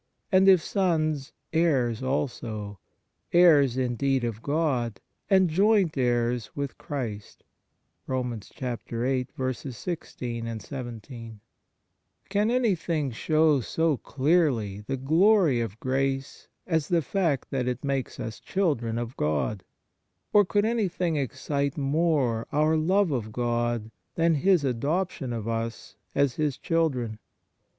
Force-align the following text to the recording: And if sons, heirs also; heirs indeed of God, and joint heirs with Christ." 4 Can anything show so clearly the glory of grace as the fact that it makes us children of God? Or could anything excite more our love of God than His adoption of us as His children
And 0.31 0.47
if 0.49 0.63
sons, 0.63 1.31
heirs 1.53 2.01
also; 2.01 2.79
heirs 3.31 3.77
indeed 3.77 4.23
of 4.23 4.41
God, 4.41 4.99
and 5.29 5.47
joint 5.47 5.95
heirs 5.95 6.49
with 6.55 6.79
Christ." 6.79 7.43
4 8.07 8.23
Can 8.55 8.97
anything 12.51 13.11
show 13.11 13.59
so 13.61 13.97
clearly 13.97 14.79
the 14.87 14.97
glory 14.99 15.61
of 15.61 15.79
grace 15.79 16.47
as 16.65 16.87
the 16.87 17.01
fact 17.03 17.51
that 17.51 17.67
it 17.67 17.83
makes 17.83 18.19
us 18.19 18.39
children 18.39 18.97
of 18.97 19.15
God? 19.15 19.63
Or 20.33 20.43
could 20.43 20.65
anything 20.65 21.15
excite 21.17 21.77
more 21.77 22.47
our 22.51 22.75
love 22.75 23.11
of 23.11 23.31
God 23.31 23.91
than 24.15 24.33
His 24.33 24.63
adoption 24.63 25.31
of 25.31 25.47
us 25.47 25.95
as 26.15 26.37
His 26.37 26.57
children 26.57 27.19